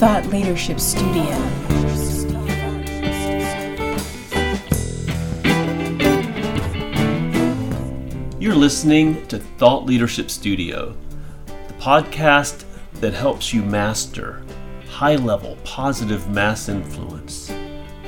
[0.00, 1.24] Thought Leadership Studio.
[8.38, 10.96] You're listening to Thought Leadership Studio,
[11.44, 14.42] the podcast that helps you master
[14.88, 17.48] high level positive mass influence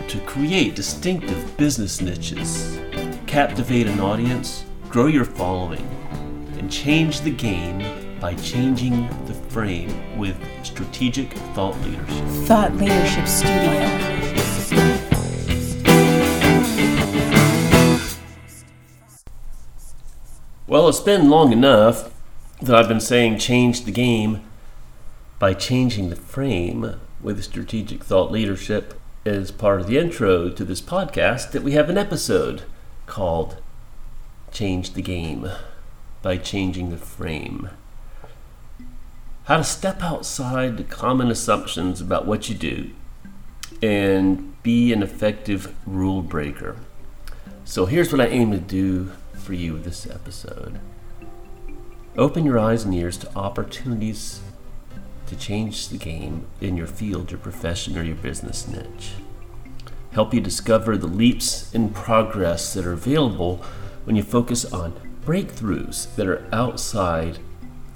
[0.09, 2.79] to create distinctive business niches,
[3.27, 5.87] captivate an audience, grow your following,
[6.57, 9.07] and change the game by changing
[9.53, 12.25] frame with strategic thought leadership.
[12.47, 13.83] Thought Leadership Studio.
[20.67, 22.11] Well, it's been long enough
[22.63, 24.41] that I've been saying change the game
[25.39, 30.81] by changing the frame with strategic thought leadership as part of the intro to this
[30.81, 32.63] podcast that we have an episode
[33.07, 33.59] called
[34.51, 35.47] Change the Game
[36.23, 37.69] by Changing the Frame.
[39.47, 42.93] How to step outside the common assumptions about what you do
[43.83, 46.77] and be an effective rule breaker.
[47.65, 50.79] So here's what I aim to do for you this episode.
[52.17, 54.43] Open your eyes and ears to opportunities
[55.27, 59.15] to change the game in your field, your profession, or your business niche.
[60.13, 63.57] Help you discover the leaps in progress that are available
[64.05, 64.93] when you focus on
[65.27, 67.41] breakthroughs that are outside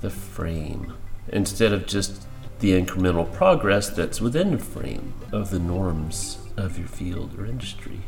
[0.01, 0.96] the frame
[1.29, 2.27] instead of just
[2.61, 8.01] the incremental progress that's within the frame of the norms of your field or industry.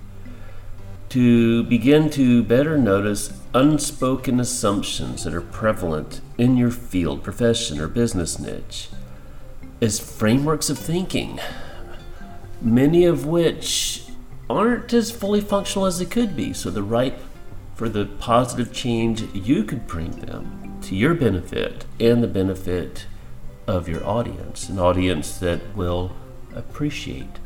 [1.11, 7.89] To begin to better notice unspoken assumptions that are prevalent in your field, profession, or
[7.89, 8.89] business niche
[9.81, 11.39] as frameworks of thinking,
[12.61, 14.05] many of which
[14.51, 16.53] aren't as fully functional as they could be.
[16.53, 17.21] So they're ripe
[17.75, 23.05] for the positive change you could bring them to your benefit and the benefit
[23.67, 26.17] of your audience, an audience that will
[26.55, 27.39] appreciate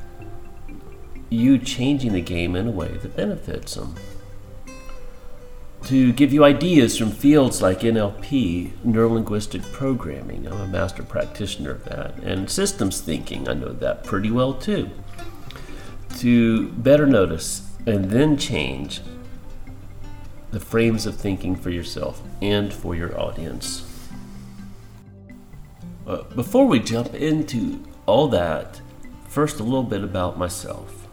[1.29, 3.97] you changing the game in a way that benefits them.
[5.87, 11.85] To give you ideas from fields like NLP, neurolinguistic programming, I'm a master practitioner of
[11.87, 14.89] that, and systems thinking, I know that pretty well too.
[16.19, 19.01] To better notice and then change
[20.53, 23.85] the frames of thinking for yourself and for your audience.
[26.07, 28.81] Uh, before we jump into all that,
[29.29, 31.09] first a little bit about myself.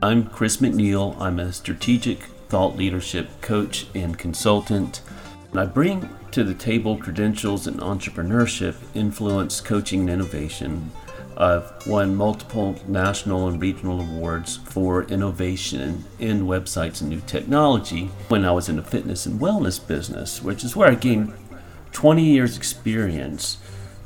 [0.00, 1.20] I'm Chris McNeil.
[1.20, 5.02] I'm a strategic thought leadership coach and consultant.
[5.50, 10.92] And I bring to the table credentials in entrepreneurship, influence, coaching, and innovation.
[11.40, 18.44] I've won multiple national and regional awards for innovation in websites and new technology when
[18.44, 21.32] I was in the fitness and wellness business, which is where I gained
[21.92, 23.58] 20 years' experience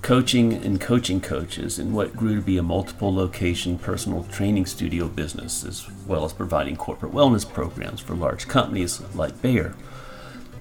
[0.03, 5.09] coaching and coaching coaches in what grew to be a multiple location personal training studio
[5.09, 9.75] business, as well as providing corporate wellness programs for large companies like Bayer.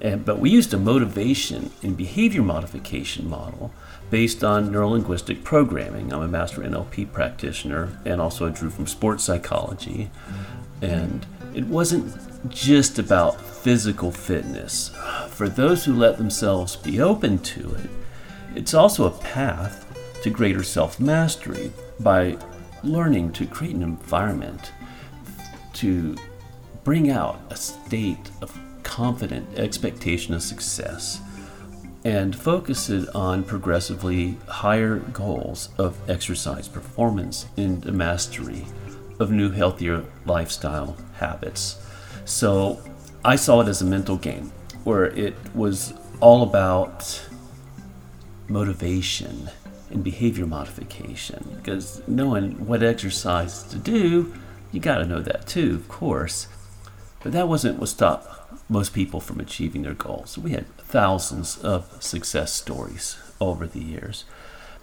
[0.02, 3.72] And, but we used a motivation and behavior modification model
[4.10, 6.12] based on neurolinguistic programming.
[6.12, 10.10] I'm a master NLP practitioner and also I drew from sports psychology.
[10.82, 14.90] And it wasn't just about physical fitness.
[15.30, 17.90] For those who let themselves be open to it,
[18.56, 19.86] it's also a path
[20.24, 22.38] to greater self mastery by
[22.84, 24.72] learning to create an environment
[25.74, 26.16] to
[26.84, 28.58] bring out a state of
[28.92, 31.22] confident expectation of success
[32.04, 38.66] and focus it on progressively higher goals of exercise performance and the mastery
[39.18, 41.78] of new, healthier lifestyle habits.
[42.26, 42.82] So
[43.24, 44.52] I saw it as a mental game
[44.84, 47.26] where it was all about
[48.50, 49.50] motivation
[49.90, 54.34] and behavior modification because knowing what exercise to do,
[54.74, 56.48] you got to know that too, of course.
[57.24, 58.41] But that wasn't what stopped
[58.72, 60.38] most people from achieving their goals.
[60.38, 64.24] We had thousands of success stories over the years.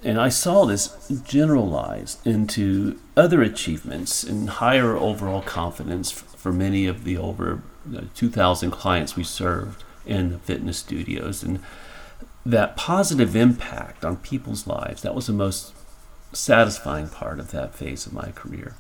[0.05, 7.05] And I saw this generalized into other achievements and higher overall confidence for many of
[7.05, 7.63] the over
[8.15, 11.43] 2,000 clients we served in the fitness studios.
[11.43, 11.61] And
[12.45, 15.73] that positive impact on people's lives, that was the most
[16.33, 18.75] satisfying part of that phase of my career.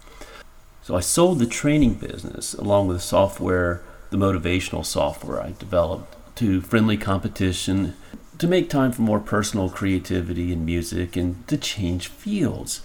[0.82, 6.60] So I sold the training business along with software, the motivational software I developed to
[6.60, 7.94] friendly competition
[8.38, 12.82] to make time for more personal creativity and music and to change fields.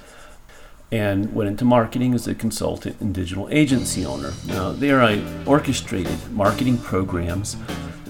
[0.92, 4.32] And went into marketing as a consultant and digital agency owner.
[4.46, 7.58] Now, there I orchestrated marketing programs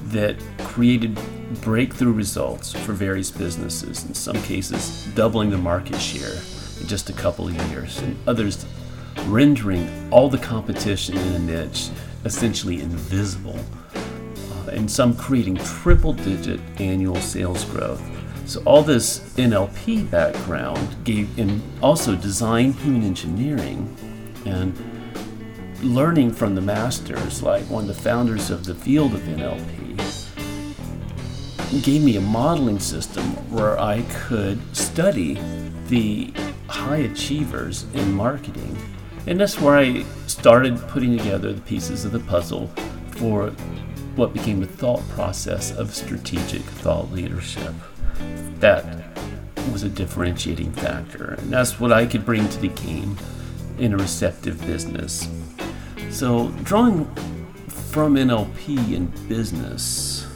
[0.08, 1.18] that created
[1.62, 6.42] breakthrough results for various businesses, in some cases, doubling the market share
[6.82, 8.66] in just a couple of years, and others
[9.28, 11.90] rendering all the competition in a niche
[12.26, 13.60] essentially invisible,
[13.96, 18.02] uh, and some creating triple digit annual sales growth.
[18.46, 23.96] So, all this NLP background gave, and also design human engineering,
[24.46, 24.78] and
[25.82, 29.84] learning from the masters, like one of the founders of the field of NLP,
[31.82, 35.40] gave me a modeling system where I could study
[35.88, 36.32] the
[36.68, 38.78] high achievers in marketing.
[39.26, 42.68] And that's where I started putting together the pieces of the puzzle
[43.12, 43.52] for
[44.16, 47.72] what became the thought process of strategic thought leadership.
[48.60, 48.84] That
[49.72, 53.16] was a differentiating factor, and that's what I could bring to the game
[53.78, 55.30] in a receptive business.
[56.10, 57.06] So, drawing
[57.68, 60.28] from NLP in business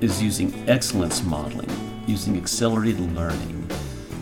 [0.00, 1.70] is using excellence modeling,
[2.06, 3.68] using accelerated learning,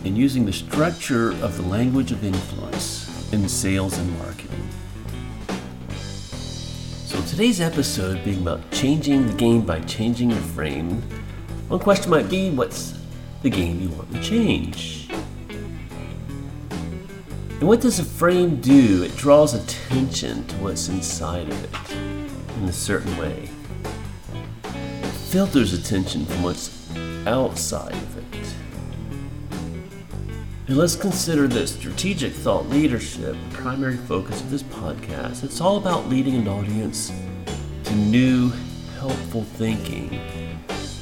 [0.03, 4.69] and using the structure of the language of influence in sales and marketing.
[7.05, 11.01] So, today's episode being about changing the game by changing your frame,
[11.67, 12.97] one question might be what's
[13.41, 15.09] the game you want to change?
[17.59, 19.03] And what does a frame do?
[19.03, 23.49] It draws attention to what's inside of it in a certain way.
[24.63, 26.71] It filters attention from what's
[27.25, 28.16] outside of it.
[30.67, 35.77] And let's consider that strategic thought leadership, the primary focus of this podcast, it's all
[35.77, 37.09] about leading an audience
[37.85, 38.51] to new,
[38.99, 40.19] helpful thinking.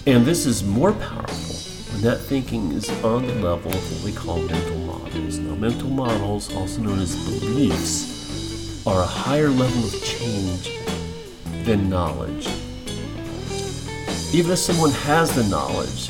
[0.06, 1.56] And this is more powerful
[1.92, 5.40] when that thinking is on the level of what we call mental models.
[5.40, 10.78] Now, mental models, also known as beliefs, are a higher level of change
[11.64, 12.46] than knowledge.
[14.32, 16.06] Even if someone has the knowledge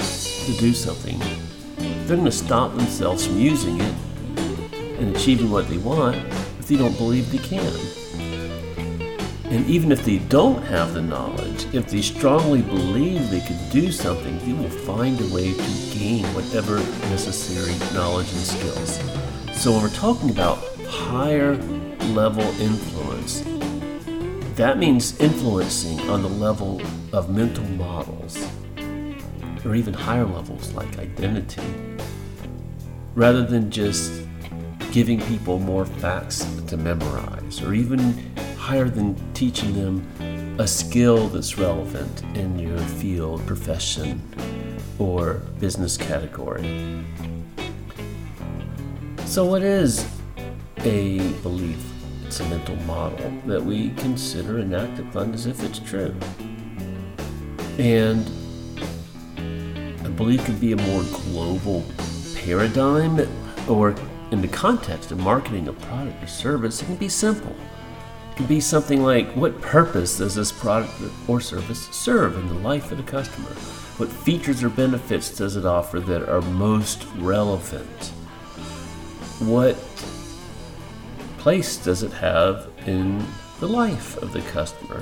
[0.46, 1.22] to do something,
[2.08, 3.94] they're going to stop themselves from using it
[5.00, 6.16] and achieving what they want
[6.60, 7.66] if they don't believe they can.
[9.46, 13.92] And even if they don't have the knowledge, if they strongly believe they could do
[13.92, 16.78] something, they will find a way to gain whatever
[17.10, 19.00] necessary knowledge and skills.
[19.54, 21.56] So when we're talking about higher
[22.14, 23.44] level influence,
[24.56, 26.82] that means influencing on the level
[27.14, 28.48] of mental models,
[29.66, 31.64] or even higher levels like identity,
[33.16, 34.12] rather than just
[34.92, 38.00] giving people more facts to memorize, or even
[38.58, 44.22] higher than teaching them a skill that's relevant in your field, profession,
[45.00, 47.04] or business category.
[49.26, 50.08] So, what is
[50.80, 51.84] a belief?
[52.26, 56.16] It's a mental model that we consider and act upon as if it's true.
[57.78, 58.26] And
[60.06, 61.86] a belief can be a more global
[62.46, 63.20] paradigm,
[63.68, 63.96] or
[64.30, 67.56] in the context of marketing a product or service, it can be simple.
[68.32, 70.94] It can be something like what purpose does this product
[71.28, 73.50] or service serve in the life of the customer?
[73.98, 78.12] What features or benefits does it offer that are most relevant?
[79.40, 79.76] What
[81.40, 83.26] place does it have in
[83.60, 85.02] the life of the customer?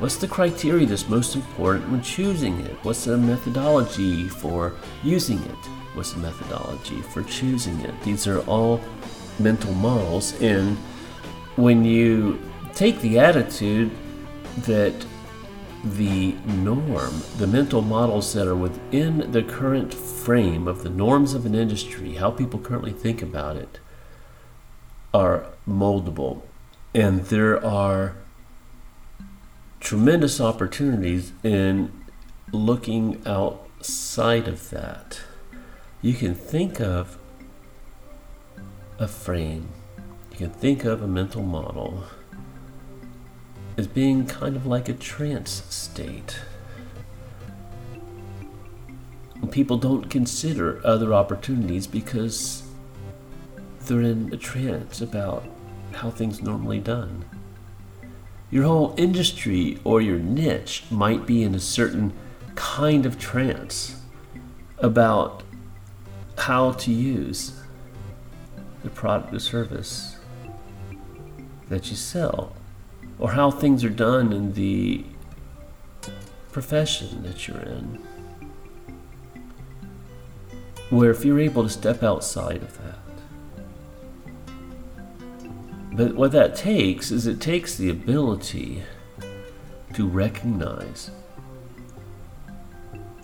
[0.00, 2.76] What's the criteria that's most important when choosing it?
[2.82, 5.81] What's the methodology for using it?
[5.94, 7.94] What's the methodology for choosing it?
[8.02, 8.80] These are all
[9.38, 10.76] mental models, and
[11.56, 12.40] when you
[12.74, 13.90] take the attitude
[14.58, 14.94] that
[15.84, 21.44] the norm, the mental models that are within the current frame of the norms of
[21.44, 23.80] an industry, how people currently think about it,
[25.12, 26.42] are moldable.
[26.94, 28.14] And there are
[29.80, 31.92] tremendous opportunities in
[32.52, 35.20] looking outside of that.
[36.04, 37.16] You can think of
[38.98, 39.68] a frame,
[40.32, 42.02] you can think of a mental model
[43.76, 46.40] as being kind of like a trance state.
[49.52, 52.64] People don't consider other opportunities because
[53.82, 55.44] they're in a trance about
[55.92, 57.24] how things normally done.
[58.50, 62.12] Your whole industry or your niche might be in a certain
[62.56, 64.00] kind of trance
[64.78, 65.44] about
[66.42, 67.52] how to use
[68.82, 70.16] the product or service
[71.68, 72.52] that you sell
[73.20, 75.04] or how things are done in the
[76.50, 78.02] profession that you're in.
[80.90, 82.98] Where if you're able to step outside of that,
[85.92, 88.82] but what that takes is it takes the ability
[89.94, 91.12] to recognize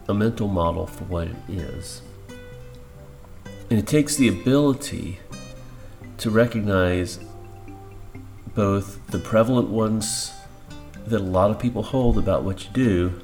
[0.08, 2.02] a mental model for what it is
[3.70, 5.20] And it takes the ability
[6.18, 7.18] to recognize
[8.54, 10.32] both the prevalent ones
[11.06, 13.20] that a lot of people hold about what you do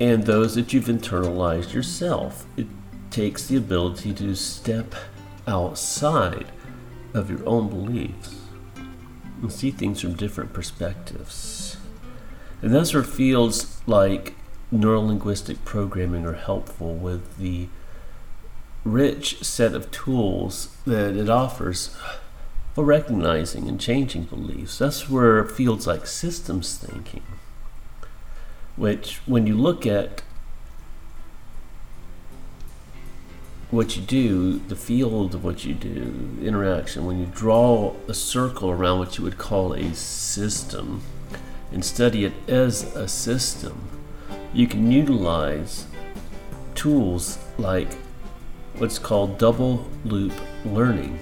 [0.00, 2.46] and those that you've internalized yourself.
[2.56, 2.66] It
[3.10, 4.94] takes the ability to step
[5.46, 6.52] outside
[7.14, 8.36] of your own beliefs
[9.40, 11.76] and see things from different perspectives.
[12.62, 14.34] And that's where fields like
[14.72, 17.68] neurolinguistic programming are helpful with the
[18.84, 21.96] rich set of tools that it offers
[22.74, 24.78] for recognizing and changing beliefs.
[24.78, 27.22] That's where fields like systems thinking,
[28.76, 30.22] which, when you look at
[33.70, 38.70] what you do, the field of what you do, interaction, when you draw a circle
[38.70, 41.02] around what you would call a system
[41.72, 43.88] and study it as a system,
[44.52, 45.86] you can utilize
[46.74, 47.96] tools like
[48.78, 50.32] what's called double loop
[50.64, 51.18] learning,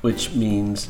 [0.00, 0.88] which means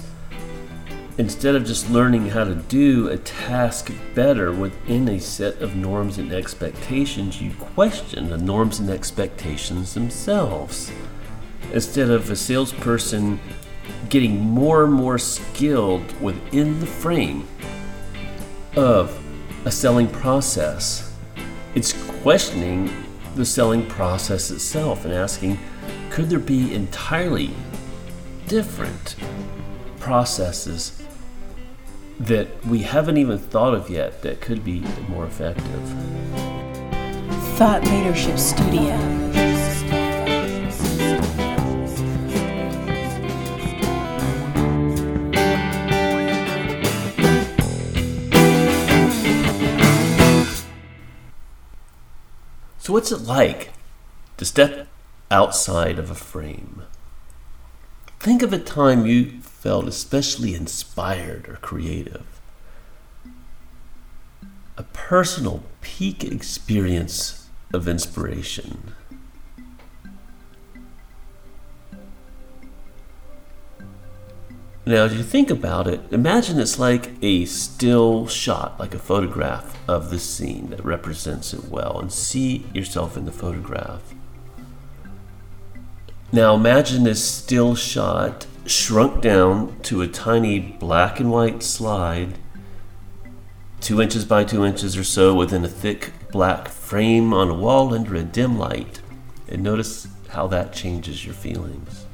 [1.18, 6.18] instead of just learning how to do a task better within a set of norms
[6.18, 10.92] and expectations, you question the norms and expectations themselves.
[11.72, 13.38] Instead of a salesperson
[14.08, 17.46] getting more and more skilled within the frame
[18.76, 19.20] of
[19.64, 21.12] a selling process,
[21.74, 21.92] it's
[22.22, 22.90] questioning
[23.38, 25.56] the selling process itself and asking
[26.10, 27.52] could there be entirely
[28.48, 29.14] different
[30.00, 31.00] processes
[32.18, 35.64] that we haven't even thought of yet that could be more effective?
[37.56, 39.27] Thought Leadership Studio.
[52.88, 53.68] So, what's it like
[54.38, 54.88] to step
[55.30, 56.84] outside of a frame?
[58.18, 62.40] Think of a time you felt especially inspired or creative.
[64.78, 68.94] A personal peak experience of inspiration.
[74.88, 79.78] Now, as you think about it, imagine it's like a still shot, like a photograph
[79.86, 84.14] of the scene that represents it well, and see yourself in the photograph.
[86.32, 92.38] Now, imagine this still shot shrunk down to a tiny black and white slide,
[93.82, 97.92] two inches by two inches or so, within a thick black frame on a wall
[97.92, 99.02] under a dim light.
[99.50, 102.06] And notice how that changes your feelings.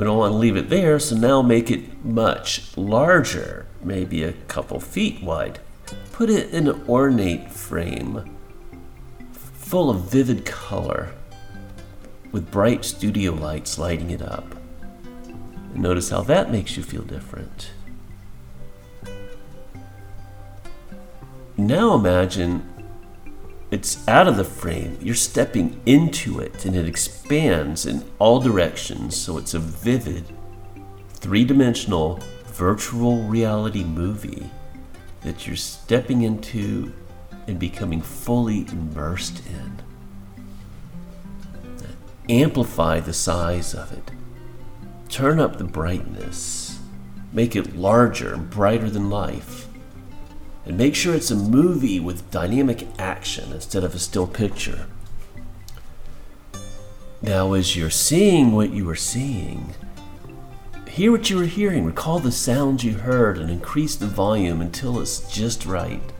[0.00, 4.32] We don't want to leave it there, so now make it much larger, maybe a
[4.32, 5.60] couple feet wide.
[6.12, 8.38] Put it in an ornate frame,
[9.30, 11.12] full of vivid color,
[12.32, 14.54] with bright studio lights lighting it up.
[15.74, 17.72] And notice how that makes you feel different.
[21.58, 22.79] Now imagine
[23.70, 24.98] it's out of the frame.
[25.00, 29.16] You're stepping into it and it expands in all directions.
[29.16, 30.24] So it's a vivid,
[31.10, 34.50] three dimensional virtual reality movie
[35.22, 36.92] that you're stepping into
[37.46, 39.82] and becoming fully immersed in.
[42.28, 44.10] Amplify the size of it.
[45.08, 46.78] Turn up the brightness.
[47.32, 49.59] Make it larger and brighter than life
[50.70, 54.86] and make sure it's a movie with dynamic action instead of a still picture.
[57.20, 59.74] Now, as you're seeing what you are seeing,
[60.88, 65.00] hear what you are hearing, recall the sounds you heard, and increase the volume until
[65.00, 66.12] it's just right.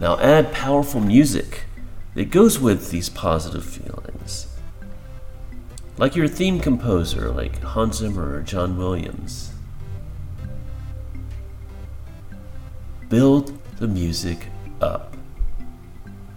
[0.00, 1.62] Now, add powerful music
[2.14, 4.48] that goes with these positive feelings.
[5.96, 9.49] Like your theme composer, like Hans Zimmer or John Williams.
[13.10, 14.46] Build the music
[14.80, 15.16] up.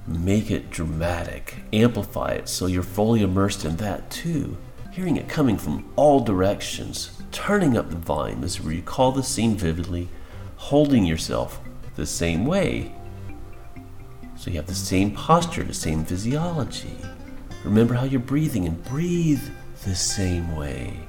[0.08, 1.58] Make it dramatic.
[1.72, 4.58] Amplify it so you're fully immersed in that too.
[4.90, 7.22] Hearing it coming from all directions.
[7.32, 10.10] Turning up the volume as you recall the scene vividly.
[10.56, 11.62] Holding yourself
[11.96, 12.96] the same way.
[14.36, 16.98] So you have the same posture, the same physiology.
[17.64, 19.44] Remember how you're breathing and breathe
[19.86, 21.02] the same way.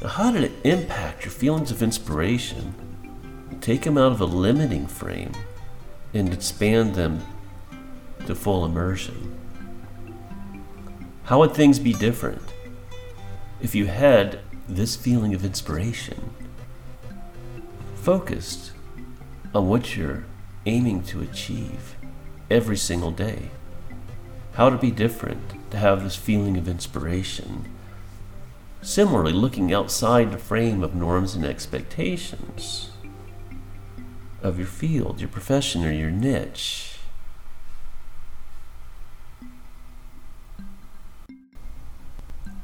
[0.00, 2.74] Now, how did it impact your feelings of inspiration?
[3.60, 5.32] Take them out of a limiting frame
[6.14, 7.24] and expand them
[8.26, 9.36] to full immersion.
[11.24, 12.42] How would things be different
[13.60, 16.34] if you had this feeling of inspiration
[17.96, 18.72] focused
[19.54, 20.24] on what you're
[20.66, 21.96] aiming to achieve
[22.50, 23.50] every single day.
[24.52, 27.66] How to be different, to have this feeling of inspiration.
[28.80, 32.90] Similarly, looking outside the frame of norms and expectations
[34.42, 36.94] of your field, your profession, or your niche.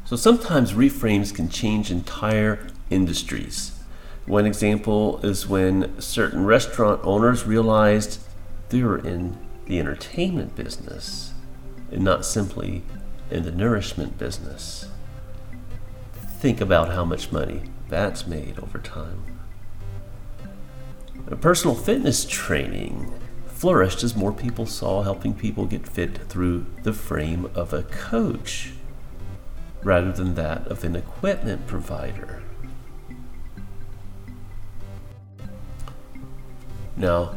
[0.04, 3.72] So sometimes reframes can change entire industries.
[4.26, 8.20] One example is when certain restaurant owners realized
[8.68, 11.32] they were in the entertainment business
[11.90, 12.82] and not simply
[13.30, 14.86] in the nourishment business.
[16.44, 19.24] Think about how much money that's made over time.
[21.40, 23.10] Personal fitness training
[23.46, 28.72] flourished as more people saw helping people get fit through the frame of a coach
[29.82, 32.42] rather than that of an equipment provider.
[36.94, 37.36] Now,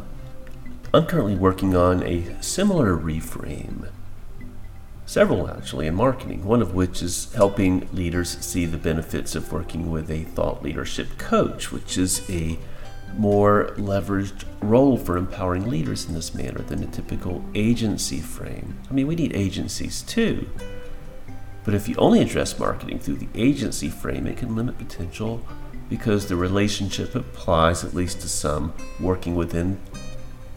[0.94, 3.90] I'm currently working on a similar reframe.
[5.08, 9.90] Several actually in marketing, one of which is helping leaders see the benefits of working
[9.90, 12.60] with a thought leadership coach, which is a
[13.16, 18.78] more leveraged role for empowering leaders in this manner than a typical agency frame.
[18.90, 20.50] I mean, we need agencies too.
[21.64, 25.42] But if you only address marketing through the agency frame, it can limit potential
[25.88, 29.80] because the relationship applies, at least to some, working within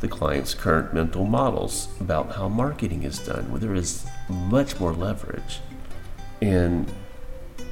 [0.00, 4.92] the client's current mental models about how marketing is done, where there is much more
[4.92, 5.60] leverage
[6.40, 6.86] in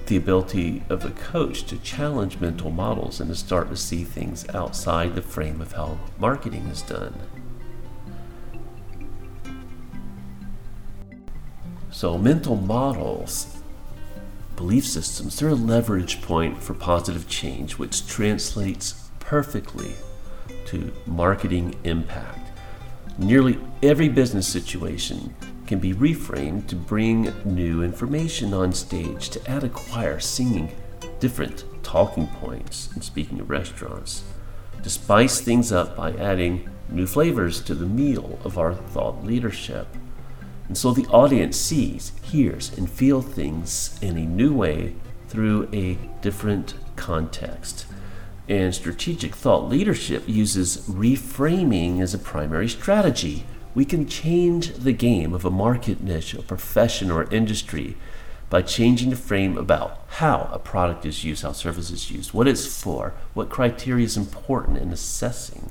[0.07, 4.49] the ability of a coach to challenge mental models and to start to see things
[4.50, 7.15] outside the frame of how marketing is done.
[11.91, 13.59] So, mental models
[14.59, 19.93] belief systems, they're a leverage point for positive change, which translates perfectly
[20.67, 22.50] to marketing impact.
[23.19, 25.33] Nearly every business situation
[25.69, 30.73] can be reframed to bring new information on stage, to add a choir singing
[31.21, 34.25] different talking points, and speaking of restaurants,
[34.83, 39.87] to spice things up by adding new flavors to the meal of our thought leadership.
[40.69, 44.95] And so the audience sees, hears, and feels things in a new way
[45.28, 47.85] through a different context.
[48.49, 53.45] And strategic thought leadership uses reframing as a primary strategy.
[53.75, 57.97] We can change the game of a market niche, a profession, or industry
[58.50, 62.49] by changing the frame about how a product is used, how service is used, what
[62.49, 65.71] it's for, what criteria is important in assessing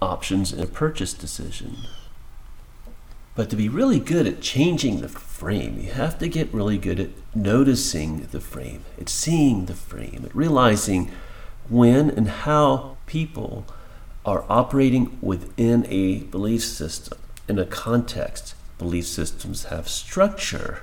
[0.00, 1.76] options in a purchase decision.
[3.34, 7.00] But to be really good at changing the frame, you have to get really good
[7.00, 11.10] at noticing the frame, at seeing the frame, at realizing
[11.68, 13.64] when and how people
[14.24, 18.54] are operating within a belief system, in a context.
[18.78, 20.82] Belief systems have structure.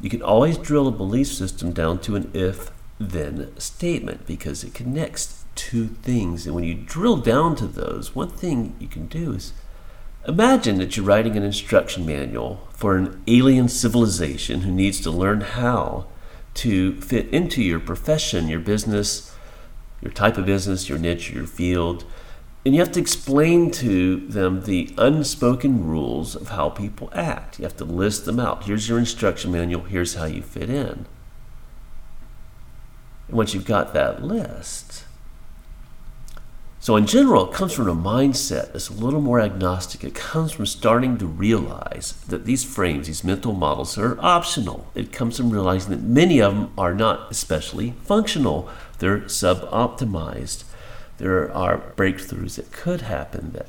[0.00, 4.74] You can always drill a belief system down to an if then statement because it
[4.74, 6.46] connects two things.
[6.46, 9.52] And when you drill down to those, one thing you can do is
[10.26, 15.40] Imagine that you're writing an instruction manual for an alien civilization who needs to learn
[15.40, 16.06] how
[16.54, 19.31] to fit into your profession, your business,
[20.02, 22.04] your type of business, your niche, your field.
[22.64, 27.58] And you have to explain to them the unspoken rules of how people act.
[27.58, 28.64] You have to list them out.
[28.64, 31.06] Here's your instruction manual, here's how you fit in.
[33.28, 35.04] And once you've got that list,
[36.82, 40.02] so, in general, it comes from a mindset that's a little more agnostic.
[40.02, 44.90] It comes from starting to realize that these frames, these mental models, are optional.
[44.96, 48.68] It comes from realizing that many of them are not especially functional,
[49.02, 50.62] they're sub optimized.
[51.18, 53.50] There are breakthroughs that could happen.
[53.52, 53.66] That,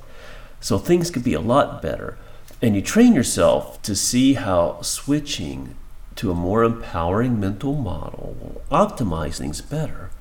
[0.62, 2.18] so, things could be a lot better.
[2.62, 5.76] And you train yourself to see how switching
[6.16, 10.12] to a more empowering mental model will optimize things better.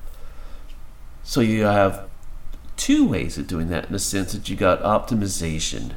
[1.23, 2.09] So, you have
[2.75, 5.91] two ways of doing that in the sense that you got optimization,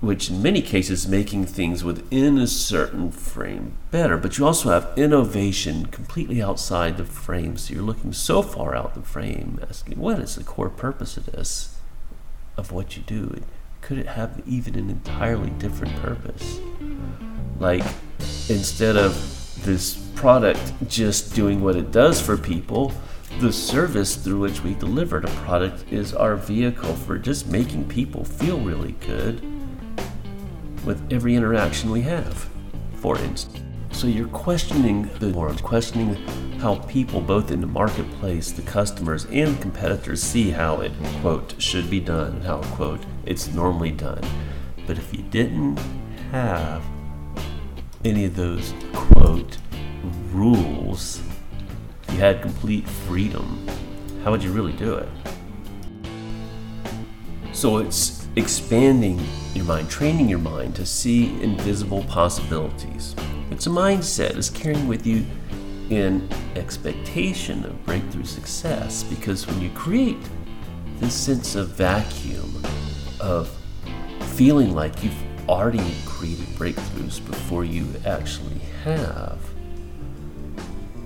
[0.00, 4.90] which in many cases making things within a certain frame better, but you also have
[4.96, 7.56] innovation completely outside the frame.
[7.58, 11.26] So you're looking so far out the frame, asking what is the core purpose of
[11.26, 11.76] this,
[12.56, 13.42] of what you do?
[13.82, 16.60] Could it have even an entirely different purpose?
[17.58, 17.84] Like
[18.48, 19.14] instead of
[19.64, 22.94] this product just doing what it does for people,
[23.38, 28.24] the service through which we deliver the product is our vehicle for just making people
[28.24, 29.49] feel really good
[30.84, 32.48] with every interaction we have,
[32.94, 33.60] for instance.
[33.92, 36.14] So you're questioning the norms, questioning
[36.58, 41.90] how people, both in the marketplace, the customers, and competitors, see how it, quote, should
[41.90, 44.22] be done how, quote, it's normally done.
[44.86, 45.78] But if you didn't
[46.30, 46.82] have
[48.04, 49.58] any of those, quote,
[50.32, 51.20] rules,
[52.10, 53.68] you had complete freedom,
[54.24, 55.08] how would you really do it?
[57.52, 59.20] So it's expanding
[59.54, 63.14] your mind, training your mind to see invisible possibilities.
[63.50, 65.26] It's a mindset, it's carrying with you
[65.90, 70.18] in expectation of breakthrough success because when you create
[70.98, 72.62] this sense of vacuum
[73.18, 73.50] of
[74.34, 79.38] feeling like you've already created breakthroughs before you actually have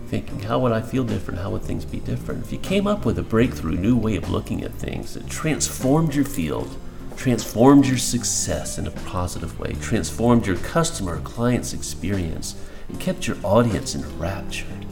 [0.08, 3.06] thinking how would i feel different how would things be different if you came up
[3.06, 6.76] with a breakthrough new way of looking at things that transformed your field
[7.16, 12.56] transformed your success in a positive way transformed your customer client's experience
[12.88, 14.86] and kept your audience enraptured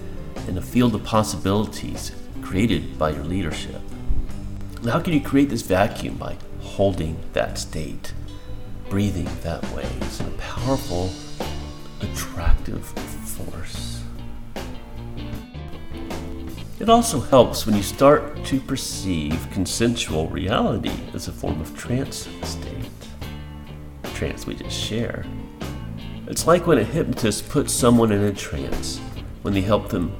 [0.48, 3.80] in a field of possibilities created by your leadership.
[4.84, 8.12] How can you create this vacuum by holding that state,
[8.88, 9.86] breathing that way?
[10.00, 11.10] It's a powerful,
[12.00, 13.91] attractive force.
[16.82, 22.28] It also helps when you start to perceive consensual reality as a form of trance
[22.42, 22.90] state.
[24.14, 25.24] Trance we just share.
[26.26, 28.98] It's like when a hypnotist puts someone in a trance,
[29.42, 30.12] when they help them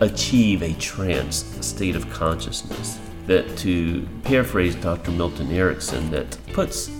[0.00, 1.36] achieve a trance
[1.66, 2.98] state of consciousness.
[3.24, 5.10] That, to paraphrase Dr.
[5.10, 6.90] Milton Erickson, that puts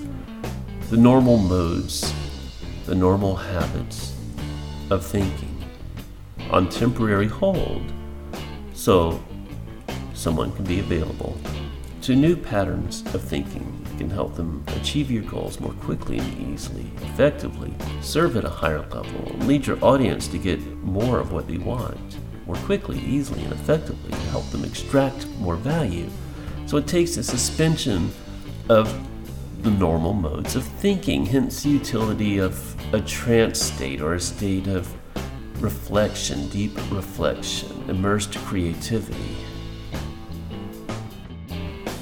[0.88, 2.10] the normal modes,
[2.86, 4.16] the normal habits
[4.88, 5.62] of thinking
[6.50, 7.82] on temporary hold
[8.84, 9.18] so
[10.12, 11.34] someone can be available
[12.02, 16.52] to new patterns of thinking that can help them achieve your goals more quickly and
[16.52, 21.32] easily, effectively, serve at a higher level, and lead your audience to get more of
[21.32, 26.06] what they want more quickly, easily, and effectively to help them extract more value.
[26.66, 28.12] So it takes a suspension
[28.68, 28.94] of
[29.62, 34.66] the normal modes of thinking, hence the utility of a trance state or a state
[34.66, 34.94] of
[35.64, 39.34] reflection, deep reflection, immersed creativity.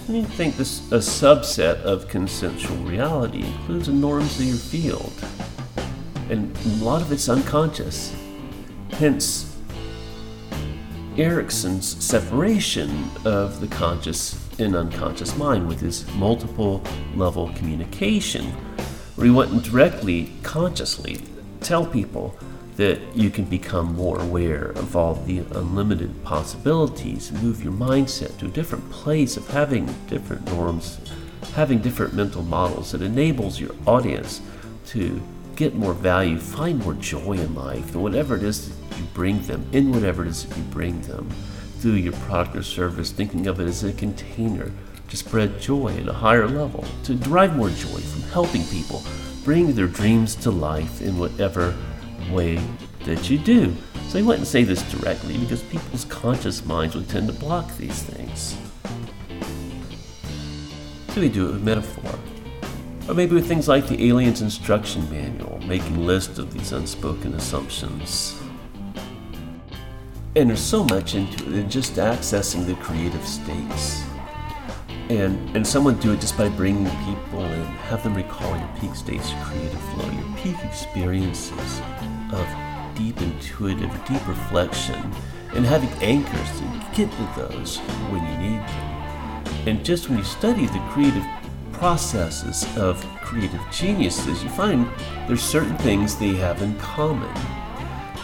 [0.09, 5.13] And you think this a subset of consensual reality includes the norms of your field.
[6.29, 8.13] And a lot of it's unconscious.
[8.95, 9.57] Hence
[11.17, 16.83] Erickson's separation of the conscious and unconscious mind with his multiple
[17.15, 18.47] level communication,
[19.15, 21.21] where he wouldn't directly, consciously
[21.61, 22.37] tell people
[22.77, 28.37] that you can become more aware of all the unlimited possibilities and move your mindset
[28.39, 30.99] to a different place of having different norms,
[31.55, 34.41] having different mental models that enables your audience
[34.87, 35.21] to
[35.55, 39.41] get more value, find more joy in life, and whatever it is that you bring
[39.43, 41.29] them, in whatever it is that you bring them,
[41.79, 44.73] through your product or service, thinking of it as a container
[45.09, 49.03] to spread joy at a higher level, to derive more joy from helping people
[49.45, 51.75] bring their dreams to life in whatever
[52.31, 52.61] way
[53.05, 53.75] that you do.
[54.09, 58.03] So he wouldn't say this directly because people's conscious minds would tend to block these
[58.03, 58.57] things.
[61.09, 62.19] So we do it with metaphor.
[63.09, 68.41] Or maybe with things like the alien's instruction manual, making lists of these unspoken assumptions.
[70.37, 74.05] And there's so much into it than just accessing the creative states.
[75.11, 78.95] And, and someone do it just by bringing people in, have them recall your peak
[78.95, 81.83] states your creative flow, your peak experiences
[82.33, 82.47] of
[82.95, 85.13] deep intuitive, deep reflection,
[85.55, 86.65] and having anchors to
[86.95, 87.79] get to those
[88.11, 89.03] when you need them.
[89.67, 91.25] And just when you study the creative
[91.73, 94.89] processes of creative geniuses, you find
[95.27, 97.35] there's certain things they have in common.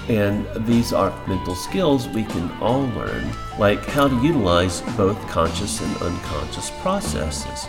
[0.09, 5.81] And these are mental skills we can all learn, like how to utilize both conscious
[5.81, 7.68] and unconscious processes,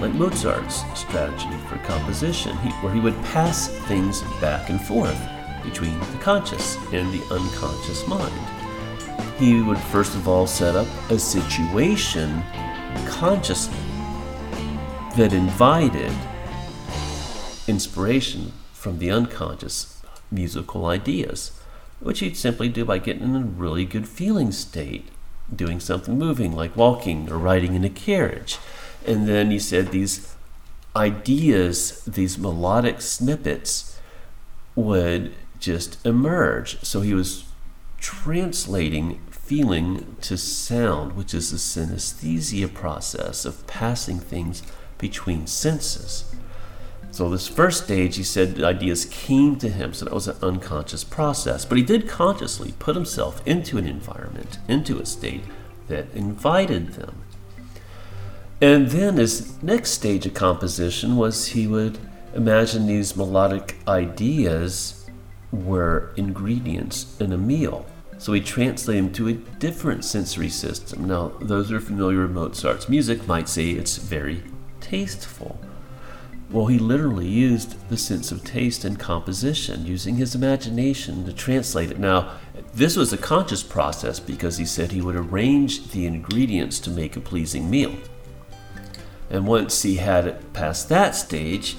[0.00, 5.37] like Mozart's strategy for composition, where he would pass things back and forth
[5.68, 8.32] between the conscious and the unconscious mind.
[9.38, 12.42] He would first of all set up a situation
[13.06, 13.76] consciously
[15.16, 16.12] that invited
[17.66, 20.00] inspiration from the unconscious
[20.30, 21.60] musical ideas,
[22.00, 25.08] which he'd simply do by getting in a really good feeling state,
[25.54, 28.58] doing something moving like walking or riding in a carriage.
[29.06, 30.34] And then he said these
[30.96, 33.98] ideas, these melodic snippets,
[34.74, 36.80] would just emerge.
[36.82, 37.44] So he was
[37.98, 44.62] translating feeling to sound, which is the synesthesia process of passing things
[44.98, 46.34] between senses.
[47.10, 51.02] So, this first stage, he said ideas came to him, so that was an unconscious
[51.02, 51.64] process.
[51.64, 55.44] But he did consciously put himself into an environment, into a state
[55.88, 57.22] that invited them.
[58.60, 61.98] And then his next stage of composition was he would
[62.34, 64.97] imagine these melodic ideas
[65.52, 67.86] were ingredients in a meal.
[68.18, 71.06] So he translated them to a different sensory system.
[71.06, 74.42] Now, those who are familiar with Mozart's music might say it's very
[74.80, 75.60] tasteful.
[76.50, 81.90] Well, he literally used the sense of taste and composition, using his imagination to translate
[81.90, 81.98] it.
[81.98, 82.38] Now,
[82.74, 87.16] this was a conscious process because he said he would arrange the ingredients to make
[87.16, 87.94] a pleasing meal.
[89.30, 91.76] And once he had it past that stage,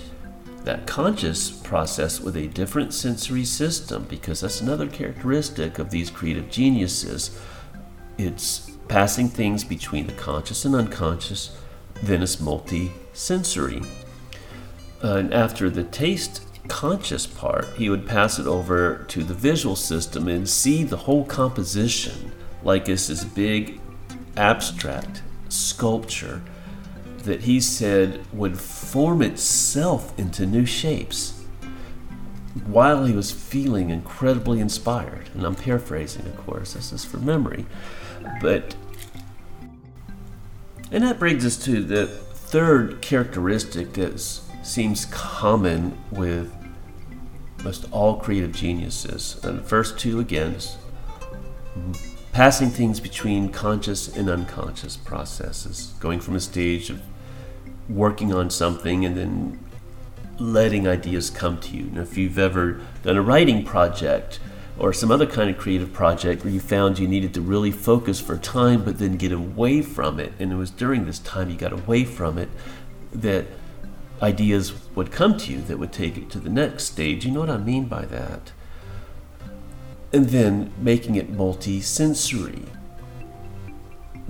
[0.70, 6.48] that conscious process with a different sensory system, because that's another characteristic of these creative
[6.52, 7.40] geniuses.
[8.20, 11.58] It's passing things between the conscious and unconscious,
[12.04, 13.82] then it's multi sensory.
[15.04, 19.76] Uh, and after the taste conscious part, he would pass it over to the visual
[19.76, 23.82] system and see the whole composition like it's this big
[24.38, 26.44] abstract sculpture
[27.30, 31.40] that he said would form itself into new shapes
[32.66, 35.30] while he was feeling incredibly inspired.
[35.36, 37.68] And I'm paraphrasing, of course, this is for memory.
[38.42, 38.76] But,
[40.92, 44.20] and that brings us to the third characteristic that
[44.64, 46.52] seems common with
[47.64, 49.40] most all creative geniuses.
[49.44, 50.56] And the first two, again,
[52.32, 57.04] passing things between conscious and unconscious processes, going from a stage of
[57.90, 59.60] working on something and then
[60.38, 61.88] letting ideas come to you.
[61.88, 64.40] And if you've ever done a writing project
[64.78, 68.22] or some other kind of creative project where you found you needed to really focus
[68.22, 71.58] for time but then get away from it, and it was during this time you
[71.58, 72.50] got away from it
[73.12, 73.46] that
[74.22, 77.26] ideas would come to you that would take it to the next stage.
[77.26, 78.52] You know what I mean by that?
[80.12, 82.64] And then making it multi sensory.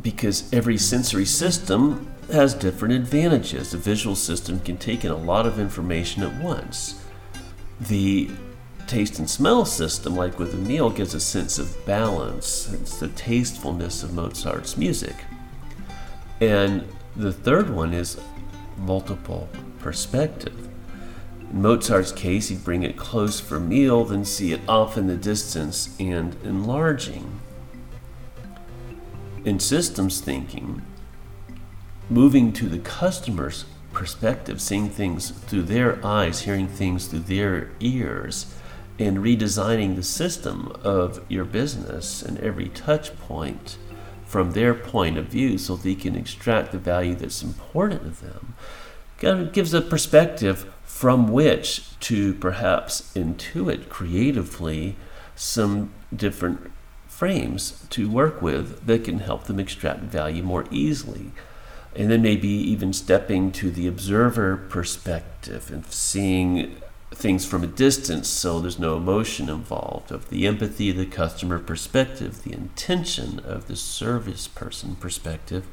[0.02, 3.72] Because every sensory system has different advantages.
[3.72, 7.04] The visual system can take in a lot of information at once.
[7.80, 8.30] The
[8.88, 12.72] taste and smell system, like with a meal, gives a sense of balance.
[12.74, 15.16] It's the tastefulness of Mozart's music.
[16.42, 18.20] And the third one is
[18.78, 20.70] multiple perspective.
[21.52, 25.16] In Mozart's case, he'd bring it close for meal, then see it off in the
[25.16, 27.40] distance and enlarging.
[29.46, 30.82] In systems thinking,
[32.10, 38.54] moving to the customer's perspective, seeing things through their eyes, hearing things through their ears,
[38.98, 43.78] and redesigning the system of your business and every touch point
[44.26, 48.56] from their point of view so they can extract the value that's important to them.
[49.18, 54.96] Kind of gives a perspective from which to perhaps intuit creatively
[55.36, 56.72] some different
[57.08, 61.32] frames to work with that can help them extract value more easily
[62.00, 66.78] and then maybe even stepping to the observer perspective and seeing
[67.12, 72.44] things from a distance so there's no emotion involved of the empathy the customer perspective
[72.44, 75.68] the intention of the service person perspective.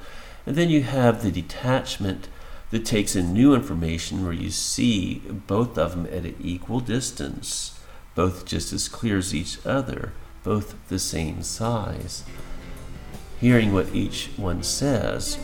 [0.44, 2.28] And then you have the detachment
[2.72, 7.78] that takes in new information where you see both of them at an equal distance
[8.16, 10.12] both just as clear as each other
[10.42, 12.24] both the same size.
[13.40, 15.38] Hearing what each one says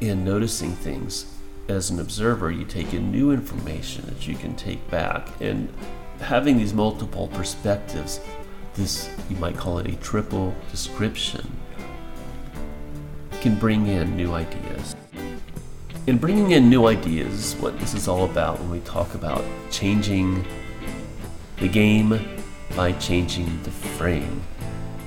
[0.00, 1.26] in noticing things
[1.68, 5.28] as an observer, you take in new information that you can take back.
[5.40, 5.72] And
[6.20, 8.20] having these multiple perspectives,
[8.74, 11.50] this, you might call it a triple description,
[13.40, 14.94] can bring in new ideas.
[16.06, 20.46] In bringing in new ideas, what this is all about when we talk about changing
[21.58, 22.20] the game
[22.76, 24.42] by changing the frame.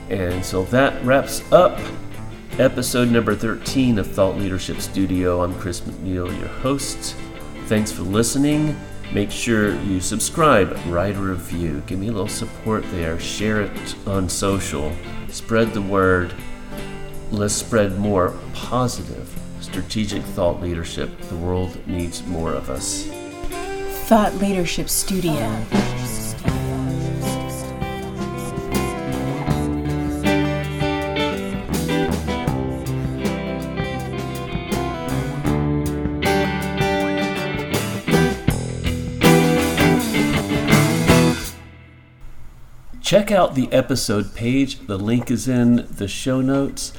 [0.09, 1.79] And so that wraps up
[2.57, 5.43] episode number 13 of Thought Leadership Studio.
[5.43, 7.15] I'm Chris McNeil, your host.
[7.65, 8.79] Thanks for listening.
[9.13, 13.95] Make sure you subscribe, write a review, give me a little support there, share it
[14.07, 14.91] on social,
[15.29, 16.33] spread the word.
[17.31, 21.19] Let's spread more positive, strategic thought leadership.
[21.21, 23.05] The world needs more of us.
[24.07, 25.65] Thought Leadership Studio.
[43.09, 44.85] Check out the episode page.
[44.85, 46.93] The link is in the show notes,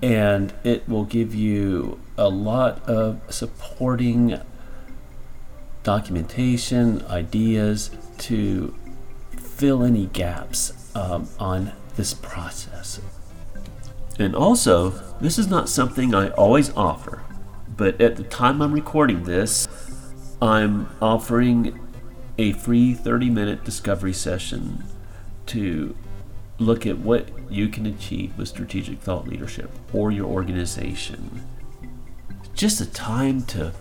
[0.00, 4.38] and it will give you a lot of supporting
[5.82, 8.76] documentation, ideas to
[9.36, 13.00] fill any gaps um, on this process.
[14.20, 17.24] And also, this is not something I always offer,
[17.76, 19.66] but at the time I'm recording this,
[20.40, 21.80] I'm offering
[22.38, 24.84] a free 30 minute discovery session
[25.46, 25.96] to
[26.58, 31.46] look at what you can achieve with strategic thought leadership or your organization.
[32.54, 33.72] Just a time to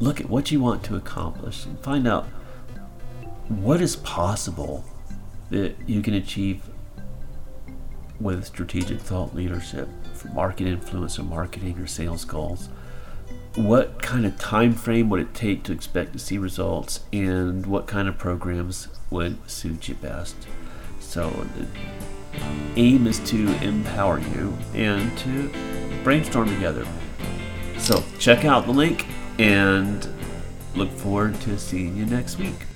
[0.00, 2.24] look at what you want to accomplish and find out
[3.48, 4.84] what is possible
[5.50, 6.62] that you can achieve
[8.18, 12.68] with strategic thought leadership for market influence or marketing or sales goals
[13.56, 17.86] what kind of time frame would it take to expect to see results and what
[17.86, 20.36] kind of programs would suit you best
[21.16, 21.66] so the
[22.76, 25.50] aim is to empower you and to
[26.04, 26.86] brainstorm together
[27.78, 29.06] so check out the link
[29.38, 30.06] and
[30.74, 32.66] look forward to seeing you next week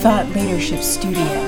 [0.00, 1.47] Thought Leadership Studio.